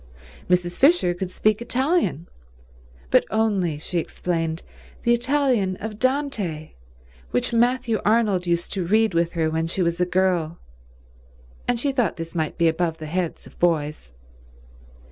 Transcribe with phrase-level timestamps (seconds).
[0.49, 0.79] Mrs.
[0.79, 2.27] Fisher could speak Italian,
[3.11, 4.63] but only, she explained,
[5.03, 6.71] the Italian of Dante,
[7.29, 10.57] which Matthew Arnold used to read with her when she was a girl,
[11.67, 14.09] and she thought this might be above the heads of boys.